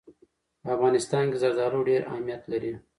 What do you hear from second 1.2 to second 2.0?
کې زردالو